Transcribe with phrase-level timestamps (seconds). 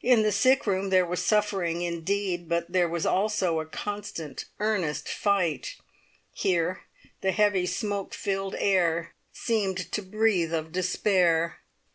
[0.00, 5.06] In the sick room there was suffering indeed, but there was also a constant, earnest
[5.06, 5.76] fight;
[6.32, 6.84] here,
[7.20, 11.58] the heavy, smoke filled air seemed to breathe of despair!